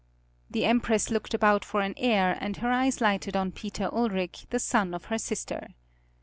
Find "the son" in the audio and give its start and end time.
4.49-4.95